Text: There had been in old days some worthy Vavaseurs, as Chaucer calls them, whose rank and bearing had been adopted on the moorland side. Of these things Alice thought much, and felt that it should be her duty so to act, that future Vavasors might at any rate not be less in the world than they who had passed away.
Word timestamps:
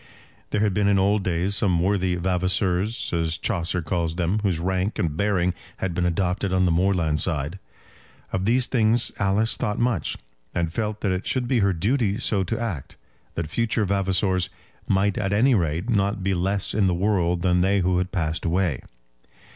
There 0.49 0.61
had 0.61 0.73
been 0.73 0.87
in 0.87 0.97
old 0.97 1.23
days 1.23 1.55
some 1.55 1.79
worthy 1.79 2.15
Vavaseurs, 2.15 3.13
as 3.13 3.37
Chaucer 3.37 3.83
calls 3.83 4.15
them, 4.15 4.39
whose 4.39 4.57
rank 4.57 4.97
and 4.97 5.15
bearing 5.15 5.53
had 5.77 5.93
been 5.93 6.07
adopted 6.07 6.51
on 6.51 6.65
the 6.65 6.71
moorland 6.71 7.21
side. 7.21 7.59
Of 8.33 8.45
these 8.45 8.65
things 8.65 9.11
Alice 9.19 9.57
thought 9.57 9.77
much, 9.77 10.17
and 10.55 10.73
felt 10.73 11.01
that 11.01 11.11
it 11.11 11.27
should 11.27 11.47
be 11.47 11.59
her 11.59 11.71
duty 11.71 12.17
so 12.17 12.43
to 12.45 12.59
act, 12.59 12.97
that 13.35 13.51
future 13.51 13.85
Vavasors 13.85 14.49
might 14.87 15.19
at 15.19 15.33
any 15.33 15.53
rate 15.53 15.87
not 15.87 16.23
be 16.23 16.33
less 16.33 16.73
in 16.73 16.87
the 16.87 16.95
world 16.95 17.43
than 17.43 17.61
they 17.61 17.81
who 17.81 17.99
had 17.99 18.11
passed 18.11 18.43
away. 18.43 18.81